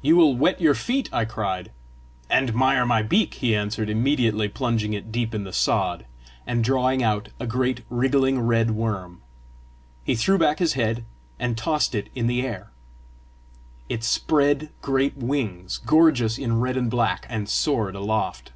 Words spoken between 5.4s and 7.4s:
the sod, and drawing out